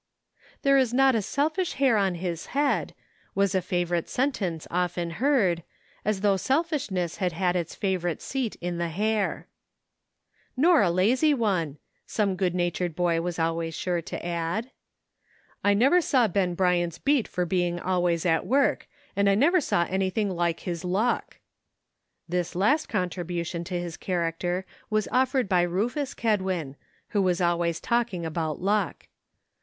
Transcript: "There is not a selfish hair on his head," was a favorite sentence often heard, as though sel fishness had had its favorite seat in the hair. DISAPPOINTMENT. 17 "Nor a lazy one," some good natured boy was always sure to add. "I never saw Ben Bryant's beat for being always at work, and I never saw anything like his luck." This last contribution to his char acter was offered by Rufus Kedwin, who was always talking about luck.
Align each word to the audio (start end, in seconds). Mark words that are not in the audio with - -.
"There 0.63 0.79
is 0.79 0.95
not 0.95 1.13
a 1.13 1.21
selfish 1.21 1.73
hair 1.73 1.95
on 1.95 2.15
his 2.15 2.47
head," 2.57 2.95
was 3.35 3.53
a 3.53 3.61
favorite 3.61 4.09
sentence 4.09 4.65
often 4.71 5.11
heard, 5.21 5.61
as 6.03 6.21
though 6.21 6.37
sel 6.37 6.63
fishness 6.63 7.17
had 7.17 7.33
had 7.33 7.55
its 7.55 7.75
favorite 7.75 8.19
seat 8.19 8.55
in 8.61 8.79
the 8.79 8.89
hair. 8.89 9.45
DISAPPOINTMENT. 10.55 10.55
17 10.55 10.61
"Nor 10.63 10.81
a 10.81 10.89
lazy 10.89 11.33
one," 11.35 11.77
some 12.07 12.35
good 12.35 12.55
natured 12.55 12.95
boy 12.95 13.21
was 13.21 13.37
always 13.37 13.75
sure 13.75 14.01
to 14.01 14.25
add. 14.25 14.71
"I 15.63 15.75
never 15.75 16.01
saw 16.01 16.27
Ben 16.27 16.55
Bryant's 16.55 16.97
beat 16.97 17.27
for 17.27 17.45
being 17.45 17.79
always 17.79 18.25
at 18.25 18.47
work, 18.47 18.87
and 19.15 19.29
I 19.29 19.35
never 19.35 19.61
saw 19.61 19.83
anything 19.87 20.31
like 20.31 20.61
his 20.61 20.83
luck." 20.83 21.37
This 22.27 22.55
last 22.55 22.89
contribution 22.89 23.63
to 23.65 23.79
his 23.79 23.97
char 23.99 24.21
acter 24.31 24.63
was 24.89 25.07
offered 25.11 25.47
by 25.47 25.61
Rufus 25.61 26.15
Kedwin, 26.15 26.75
who 27.09 27.21
was 27.21 27.39
always 27.39 27.79
talking 27.79 28.25
about 28.25 28.59
luck. 28.59 29.05